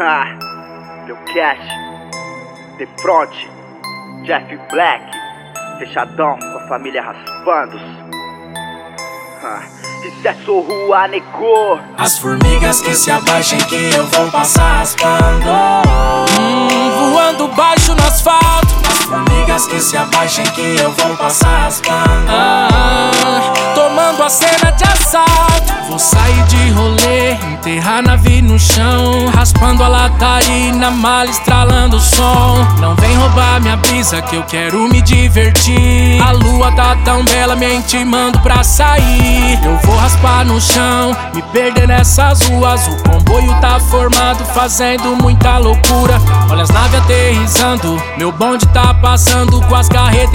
Ha, 0.00 0.26
Lil 1.06 1.16
Cash, 1.34 1.68
The 2.78 2.86
Front, 3.02 3.34
Jeff 4.24 4.56
Black, 4.70 5.04
fechadão 5.80 6.38
com 6.38 6.58
a 6.58 6.68
família 6.68 7.02
raspando. 7.02 7.76
Ha, 9.42 9.62
isso 10.04 10.28
é 10.28 10.34
sorrua, 10.44 11.08
negou. 11.08 11.80
As 11.96 12.16
formigas 12.16 12.80
que 12.80 12.94
se 12.94 13.10
abaixem 13.10 13.58
que 13.58 13.90
eu 13.96 14.06
vou 14.06 14.30
passar 14.30 14.78
raspando. 14.78 15.48
Hum, 16.38 17.10
voando 17.10 17.48
baixo 17.48 17.92
no 17.92 18.06
asfalto. 18.06 18.74
As 18.88 19.04
formigas 19.04 19.66
que 19.66 19.80
se 19.80 19.96
abaixem 19.96 20.44
que 20.52 20.76
eu 20.80 20.92
vou 20.92 21.16
passar 21.16 21.64
raspando. 21.64 22.28
Ah, 22.28 23.52
tomando 23.74 24.22
a 24.22 24.28
cena 24.28 24.70
de 24.70 24.84
assalto. 24.84 25.74
Vou 25.88 25.98
sair 25.98 26.37
enterrar 27.68 28.02
nave 28.02 28.40
no 28.40 28.58
chão. 28.58 29.26
Raspando 29.34 29.84
a 29.84 29.88
latarina, 29.88 30.90
mala 30.90 31.28
estralando 31.28 31.96
o 31.96 32.00
som. 32.00 32.66
Não 32.80 32.94
vem 32.96 33.14
roubar 33.16 33.60
minha 33.60 33.76
brisa 33.76 34.22
que 34.22 34.36
eu 34.36 34.42
quero 34.44 34.88
me 34.88 35.02
divertir. 35.02 36.20
A 36.22 36.32
lua 36.32 36.72
tá 36.72 36.96
tão 37.04 37.22
bela, 37.24 37.54
me 37.54 37.74
intimando 37.74 38.38
pra 38.40 38.64
sair. 38.64 39.62
Eu 39.62 39.76
vou 39.84 39.96
raspar 39.96 40.46
no 40.46 40.58
chão, 40.60 41.14
me 41.34 41.42
perder 41.42 41.86
nessas 41.86 42.42
ruas. 42.48 42.86
O 42.88 42.96
comboio 43.02 43.54
tá 43.60 43.78
formado, 43.78 44.44
fazendo 44.46 45.14
muita 45.16 45.58
loucura. 45.58 46.18
Olha 46.50 46.62
as 46.62 46.70
naves 46.70 47.00
aterrissando, 47.00 48.02
meu 48.16 48.32
bonde 48.32 48.66
tá 48.68 48.94
passando 48.94 49.60
com 49.62 49.74
as 49.74 49.88
carretas 49.88 50.32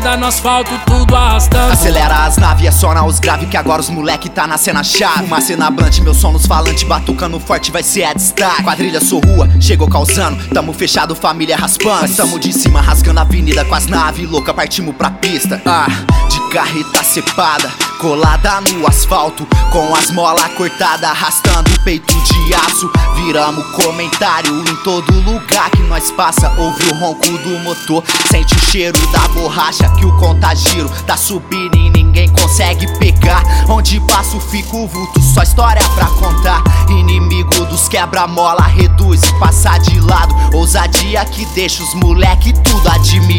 enfileiradas 0.00 0.20
no 0.20 0.26
asfalto, 0.26 0.70
tudo 0.86 1.14
arrastando. 1.14 1.72
Acelera 1.72 2.24
as 2.24 2.36
naves, 2.36 2.66
é 2.66 2.70
só 2.70 2.92
na 2.94 3.04
os 3.04 3.20
grave 3.20 3.46
que 3.46 3.56
agora 3.56 3.80
os 3.80 3.90
moleque 3.90 4.28
tá 4.28 4.46
na 4.46 4.56
cena 4.56 4.82
chave. 4.82 5.24
Uma 5.24 5.40
cena 5.40 5.70
brante, 5.70 6.00
meu 6.00 6.14
som 6.14 6.32
nos 6.32 6.46
falante, 6.46 6.84
batucando 6.84 7.38
forte 7.38 7.70
vai 7.70 7.82
ser 7.82 8.04
a 8.04 8.12
destaque. 8.12 8.62
Quadrilha 8.62 9.00
sou 9.00 9.20
rua, 9.20 9.48
chegou 9.60 9.88
causando, 9.88 10.42
tamo 10.48 10.72
fechado, 10.72 11.14
família 11.14 11.56
raspando. 11.56 12.02
Nós 12.02 12.16
tamo 12.16 12.38
de 12.38 12.52
cima, 12.52 12.80
rasgando 12.80 13.20
a 13.20 13.22
avenida 13.22 13.64
com 13.64 13.74
as 13.74 13.86
naves 13.86 14.28
louca, 14.28 14.52
partimos 14.54 14.94
pra 14.96 15.10
pista. 15.10 15.60
Ah, 15.66 15.86
de 16.28 16.39
carreta 16.50 17.04
cepada, 17.04 17.70
colada 18.00 18.60
no 18.72 18.84
asfalto, 18.86 19.46
com 19.70 19.94
as 19.94 20.10
molas 20.10 20.52
cortadas, 20.54 21.08
arrastando 21.08 21.70
o 21.72 21.80
peito 21.84 22.12
de 22.12 22.54
aço. 22.54 22.90
Viramos 23.14 23.64
comentário 23.76 24.52
em 24.68 24.76
todo 24.82 25.12
lugar 25.20 25.70
que 25.70 25.82
nós 25.84 26.10
passa. 26.10 26.52
Ouve 26.58 26.90
o 26.90 26.94
ronco 26.96 27.24
do 27.38 27.58
motor, 27.60 28.02
sente 28.28 28.54
o 28.56 28.60
cheiro 28.60 28.98
da 29.12 29.28
borracha 29.28 29.88
que 29.90 30.04
o 30.04 30.16
contagiro 30.18 30.90
tá 31.06 31.16
subindo 31.16 31.76
e 31.76 31.90
ninguém 31.90 32.28
consegue 32.30 32.86
pegar. 32.98 33.42
Onde 33.68 34.00
passo 34.00 34.40
fico 34.40 34.88
vulto, 34.88 35.20
só 35.22 35.44
história 35.44 35.82
pra 35.94 36.06
contar. 36.06 36.62
Inimigo 36.88 37.64
dos 37.66 37.88
quebra-mola, 37.88 38.62
reduz 38.62 39.22
e 39.22 39.38
passa 39.38 39.78
de 39.78 40.00
lado. 40.00 40.34
Ousadia 40.52 41.24
que 41.26 41.44
deixa 41.54 41.80
os 41.82 41.94
moleque 41.94 42.52
tudo 42.64 42.88
admirar. 42.88 43.29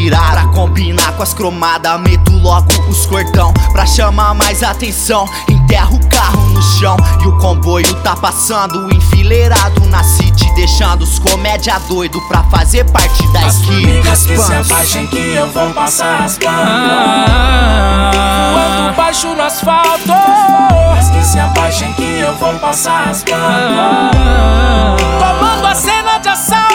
Combinar 0.62 1.14
com 1.14 1.24
as 1.24 1.34
cromadas, 1.34 2.00
meto 2.02 2.38
logo 2.38 2.68
os 2.88 3.08
cordão. 3.08 3.52
Pra 3.72 3.84
chamar 3.84 4.36
mais 4.36 4.62
atenção, 4.62 5.28
enterro 5.50 5.96
o 5.98 6.08
carro 6.08 6.40
no 6.50 6.62
chão. 6.62 6.96
E 7.24 7.28
o 7.28 7.36
comboio 7.40 7.92
tá 8.04 8.16
passando 8.16 8.88
enfileirado 8.94 9.84
na 9.88 10.04
city. 10.04 10.54
Deixando 10.54 11.02
os 11.02 11.18
comédia 11.18 11.80
doido 11.88 12.22
pra 12.28 12.44
fazer 12.44 12.84
parte 12.92 13.28
da 13.34 13.40
As 13.40 13.56
equipe. 13.58 13.74
formigas 13.74 14.26
que 14.28 14.38
se 14.38 14.54
abaixem 14.54 15.08
que 15.08 15.18
eu 15.18 15.50
vou 15.52 15.72
passar 15.72 16.20
raspando. 16.20 16.52
Ah, 16.54 18.12
voando 18.54 18.96
baixo 18.96 19.34
no 19.34 19.42
asfalto. 19.42 20.12
As 21.00 21.10
que 21.10 21.24
se 21.26 21.40
abaixem 21.40 21.92
que 21.94 22.20
eu 22.20 22.36
vou 22.36 22.54
passar 22.60 23.08
raspando. 23.08 23.40
Ah, 23.42 24.96
tomando 25.18 25.66
a 25.66 25.74
cena 25.74 26.20
de 26.20 26.30
assalto. 26.30 26.72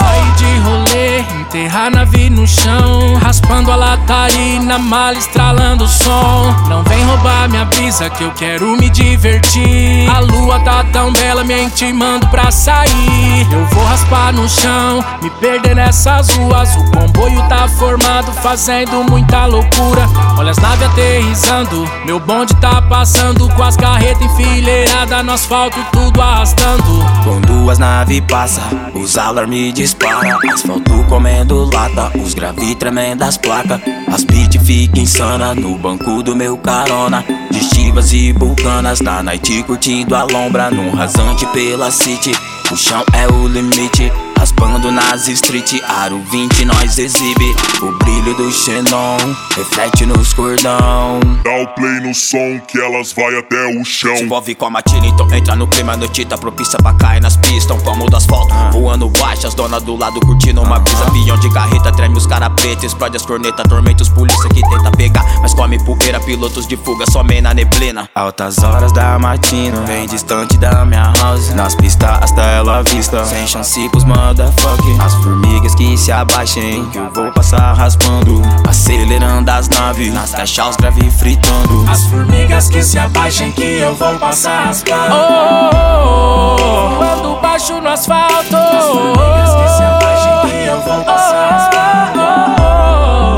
Sair 0.00 0.32
de 0.34 0.58
rolê, 0.58 1.20
enterrar 1.40 1.90
nave 1.92 2.15
chão. 2.46 3.14
Raspando 3.14 3.70
a 3.70 3.76
latarina, 3.76 4.78
mala 4.78 5.18
estralando 5.18 5.84
o 5.84 5.88
som. 5.88 6.54
Não 6.68 6.82
vem 6.84 7.04
roubar 7.04 7.48
minha 7.48 7.65
brisa 7.76 8.08
que 8.08 8.24
eu 8.24 8.32
quero 8.32 8.76
me 8.76 8.88
divertir. 8.88 10.08
A 10.08 10.20
lua 10.20 10.58
tá 10.60 10.82
tão 10.92 11.12
bela, 11.12 11.44
me 11.44 11.62
intimando 11.62 12.26
pra 12.28 12.50
sair. 12.50 13.46
Eu 13.52 13.66
vou 13.66 13.84
raspar 13.84 14.32
no 14.32 14.48
chão, 14.48 15.04
me 15.22 15.30
perder 15.30 15.76
nessas 15.76 16.30
ruas. 16.30 16.74
O 16.74 16.90
comboio 16.90 17.42
tá 17.48 17.68
formado, 17.68 18.32
fazendo 18.32 19.04
muita 19.04 19.44
loucura. 19.44 20.08
Olha 20.38 20.50
as 20.50 20.58
naves 20.58 20.88
aterrissando, 20.88 21.88
meu 22.04 22.18
bonde 22.18 22.54
tá 22.56 22.80
passando 22.82 23.48
com 23.50 23.62
as 23.62 23.76
carretas 23.76 24.22
enfileiradas 24.22 25.24
no 25.24 25.32
asfalto, 25.32 25.78
tudo 25.92 26.20
arrastando. 26.20 27.04
Com 27.24 27.40
duas 27.42 27.78
naves 27.78 28.22
passa, 28.28 28.62
os 28.94 29.18
alarmes 29.18 29.74
dispara 29.74 30.38
Asfalto 30.52 31.04
comendo 31.08 31.68
lata, 31.72 32.10
os 32.18 32.34
gravi 32.34 32.74
tremendas 32.74 33.36
placas 33.36 33.80
As 34.12 34.24
beat 34.24 34.58
fica 34.58 34.98
insana 34.98 35.54
no 35.54 35.76
banco 35.76 36.22
do 36.22 36.34
meu 36.34 36.56
carona 36.56 37.24
Gestivas 37.66 38.12
e 38.12 38.32
vulcanas 38.32 39.00
na 39.00 39.24
night 39.24 39.64
curtindo 39.64 40.14
a 40.14 40.22
lombra 40.22 40.70
Num 40.70 40.94
rasante 40.94 41.44
pela 41.46 41.90
city, 41.90 42.30
o 42.70 42.76
chão 42.76 43.04
é 43.12 43.26
o 43.32 43.46
limite 43.46 44.12
Raspando 44.38 44.92
nas 44.92 45.28
street, 45.28 45.80
aro 45.88 46.20
20 46.30 46.64
nós 46.66 46.98
exibe 46.98 47.56
O 47.80 47.92
brilho 47.98 48.34
do 48.34 48.52
xenon, 48.52 49.16
reflete 49.56 50.04
nos 50.04 50.32
cordão 50.34 51.20
Dá 51.46 51.62
o 51.62 51.66
play 51.68 52.00
no 52.00 52.12
som 52.12 52.60
que 52.66 52.76
elas 52.80 53.12
vai 53.12 53.38
até 53.38 53.78
o 53.78 53.84
chão. 53.84 54.16
Se 54.16 54.24
envolve 54.24 54.54
com 54.56 54.66
a 54.66 54.70
matina, 54.70 55.06
então 55.06 55.32
entra 55.32 55.54
no 55.54 55.68
clima 55.68 55.96
noite 55.96 56.24
tá 56.24 56.36
propícia 56.36 56.76
pra 56.78 56.92
cair 56.94 57.20
nas 57.20 57.36
pistas. 57.36 57.76
Um 57.76 57.80
palmo 57.80 58.10
do 58.10 58.16
asfalto, 58.16 58.52
voando 58.72 59.08
baixo, 59.10 59.46
as 59.46 59.54
donas 59.54 59.82
do 59.84 59.96
lado 59.96 60.18
curtindo 60.20 60.60
uma 60.60 60.80
brisa. 60.80 61.08
Pião 61.12 61.38
de 61.38 61.48
carreta, 61.52 61.92
treme 61.92 62.16
os 62.16 62.26
cara 62.26 62.50
preta, 62.50 62.84
explode 62.84 63.16
as 63.16 63.24
cornetas, 63.24 63.64
tormenta 63.68 64.02
os 64.02 64.08
polícia 64.08 64.48
que 64.48 64.60
tenta 64.60 64.90
pegar. 64.90 65.24
Mas 65.40 65.54
come 65.54 65.78
poeira, 65.84 66.18
pilotos 66.18 66.66
de 66.66 66.76
fuga, 66.76 67.04
some 67.10 67.40
na 67.40 67.54
neblina. 67.54 68.10
Altas 68.12 68.58
horas 68.58 68.90
da 68.90 69.16
matina, 69.18 69.80
bem 69.82 70.06
distante 70.06 70.58
da 70.58 70.84
minha 70.84 71.12
house. 71.22 71.54
Nas 71.54 71.76
pistas, 71.76 72.10
hasta 72.22 72.55
ela 72.56 72.82
vista, 72.82 73.22
sem 73.24 73.46
chance 73.46 73.86
pros 73.90 74.04
motherfucker. 74.04 75.00
As 75.00 75.14
formigas 75.16 75.74
que 75.74 75.96
se 75.96 76.10
abaixem, 76.10 76.86
que 76.86 76.96
eu 76.96 77.10
vou 77.12 77.30
passar 77.30 77.74
raspando. 77.74 78.40
Acelerando 78.66 79.50
as 79.50 79.68
naves, 79.68 80.12
nas 80.12 80.32
caixas 80.32 80.70
os 80.70 80.76
grave 80.76 81.10
fritando. 81.10 81.84
As 81.88 82.04
formigas 82.04 82.68
que 82.68 82.82
se 82.82 82.98
abaixem 82.98 83.52
que 83.52 83.62
eu 83.62 83.94
vou 83.94 84.18
passar 84.18 84.66
raspando. 84.66 85.14
Oh, 85.14 85.76
oh, 85.76 86.56
oh, 86.58 86.96
voando 86.96 87.40
baixo 87.42 87.78
no 87.80 87.88
asfalto. 87.90 88.56
Formigas 88.56 89.54
que 89.54 89.68
se 89.76 89.82
abaixem 89.82 90.50
que 90.50 90.66
eu 90.66 90.80
vou 90.80 91.04
passar 91.04 91.50
raspando. 91.50 92.22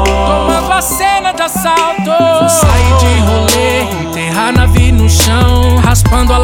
Tomando 0.05 0.73
a 0.73 0.81
cena 0.81 1.33
de 1.33 1.43
assalto. 1.43 2.39
Vou 2.39 2.49
sair 2.49 2.97
de 3.01 3.19
rolê, 3.21 3.83
enterrar 4.05 4.53
nave 4.53 4.93
no 4.93 5.11
chão. 5.11 5.77
Raspando 5.83 6.33
a 6.33 6.39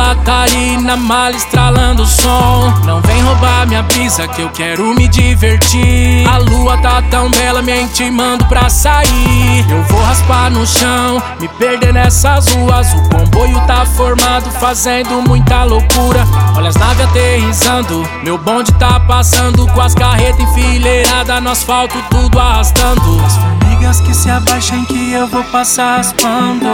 latarina, 0.85 0.97
mala 0.97 1.35
estralando 1.35 2.03
o 2.03 2.07
som. 2.07 2.73
Não 2.85 3.01
vem 3.01 3.21
roubar 3.23 3.67
minha 3.67 3.83
brisa 3.83 4.29
que 4.29 4.43
eu 4.43 4.51
quero 4.51 4.95
me 4.95 5.09
divertir. 5.09 6.29
A 6.29 6.39
lua 6.39 6.77
tá 6.79 7.03
tão 7.11 7.31
bela, 7.31 7.63
me 7.63 7.83
intimando 7.83 8.45
pra 8.45 8.69
sair. 8.69 9.65
Eu 9.69 9.83
vou 9.85 10.01
raspar 10.03 10.51
no 10.51 10.67
chão, 10.67 11.23
me 11.41 11.49
perder 11.49 11.93
nessas 11.93 12.49
ruas. 12.49 12.93
O 12.93 13.09
comboio 13.09 13.61
tá 13.67 13.85
formado, 13.87 14.51
fazendo 14.53 15.23
muita 15.27 15.65
loucura. 15.65 16.25
Olha 16.57 16.69
as 16.69 16.77
naves 16.77 17.07
aterrissando, 17.07 18.09
meu 18.23 18.39
bonde 18.39 18.73
tá 18.75 19.01
passando 19.01 19.67
com 19.69 19.81
as 19.81 19.95
carretas 19.95 20.41
enfileiradas 20.41 21.43
no 21.43 21.51
asfalto, 21.51 21.97
tudo 22.11 22.39
arrastando. 22.39 23.21
As 23.25 23.37
formigas 23.37 24.01
que 24.01 24.15
se 24.15 24.31
abaixem 24.31 24.85
que 24.85 25.13
eu 25.13 25.27
vou 25.27 25.43
passar 25.45 25.97
raspando 25.97 26.65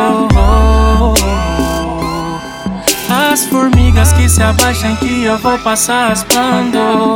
as 3.30 3.46
formigas 3.46 4.12
que 4.12 4.28
se 4.28 4.42
abaixam 4.42 4.96
que 4.96 5.22
eu 5.22 5.38
vou 5.38 5.56
passar 5.60 6.08
raspando. 6.08 7.14